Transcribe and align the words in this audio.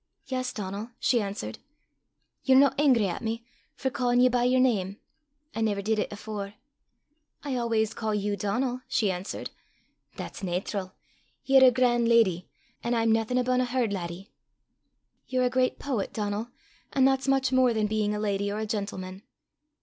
"Yes, 0.25 0.51
Donal," 0.51 0.89
she 0.99 1.21
answered. 1.21 1.59
"Ye're 2.41 2.57
no 2.57 2.71
angry 2.79 3.07
at 3.07 3.21
me 3.21 3.45
for 3.75 3.91
ca'in 3.91 4.19
ye 4.19 4.29
by 4.29 4.45
yer 4.45 4.57
name? 4.57 4.97
I 5.53 5.61
never 5.61 5.83
did 5.83 5.99
it 5.99 6.11
afore." 6.11 6.55
"I 7.43 7.55
always 7.55 7.93
call 7.93 8.15
you 8.15 8.35
Donal," 8.35 8.81
she 8.87 9.11
answered. 9.11 9.51
"That's 10.15 10.41
naitral. 10.41 10.93
Ye're 11.45 11.65
a 11.65 11.69
gran' 11.69 12.05
leddy, 12.07 12.49
an' 12.83 12.95
I'm 12.95 13.11
naething 13.11 13.37
abune 13.37 13.61
a 13.61 13.65
herd 13.65 13.93
laddie." 13.93 14.31
"You're 15.27 15.45
a 15.45 15.51
great 15.51 15.77
poet, 15.77 16.13
Donal, 16.13 16.47
and 16.91 17.07
that's 17.07 17.27
much 17.27 17.51
more 17.51 17.71
than 17.71 17.85
being 17.85 18.15
a 18.15 18.19
lady 18.19 18.51
or 18.51 18.57
a 18.57 18.65
gentleman." 18.65 19.21